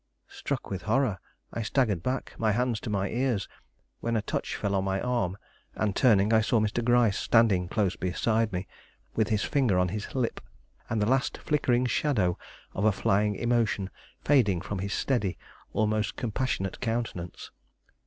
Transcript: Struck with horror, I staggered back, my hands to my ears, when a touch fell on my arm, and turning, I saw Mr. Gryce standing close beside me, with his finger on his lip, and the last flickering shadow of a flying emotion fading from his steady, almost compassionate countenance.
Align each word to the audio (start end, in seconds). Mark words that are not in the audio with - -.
Struck 0.29 0.71
with 0.71 0.81
horror, 0.89 1.19
I 1.53 1.61
staggered 1.61 2.01
back, 2.01 2.33
my 2.39 2.53
hands 2.53 2.79
to 2.79 2.89
my 2.89 3.11
ears, 3.11 3.47
when 3.99 4.15
a 4.17 4.23
touch 4.23 4.55
fell 4.55 4.73
on 4.73 4.83
my 4.83 4.99
arm, 4.99 5.37
and 5.75 5.95
turning, 5.95 6.33
I 6.33 6.41
saw 6.41 6.59
Mr. 6.59 6.83
Gryce 6.83 7.19
standing 7.19 7.67
close 7.69 7.95
beside 7.95 8.51
me, 8.51 8.67
with 9.15 9.29
his 9.29 9.43
finger 9.43 9.77
on 9.77 9.89
his 9.89 10.15
lip, 10.15 10.41
and 10.89 11.03
the 11.03 11.05
last 11.05 11.37
flickering 11.37 11.85
shadow 11.85 12.39
of 12.73 12.83
a 12.83 12.91
flying 12.91 13.35
emotion 13.35 13.91
fading 14.23 14.59
from 14.59 14.79
his 14.79 14.93
steady, 14.93 15.37
almost 15.71 16.15
compassionate 16.15 16.79
countenance. 16.79 17.51